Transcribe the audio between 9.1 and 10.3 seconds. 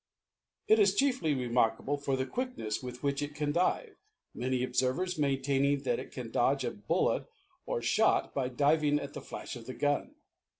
the flash of the gun.